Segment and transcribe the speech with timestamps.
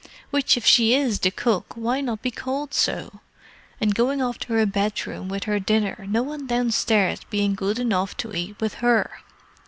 [0.31, 3.19] Which if she is the cook, why not be called so?
[3.79, 8.17] And going off to her bedroom with her dinner, no one downstairs being good enough
[8.17, 9.11] to eat with her.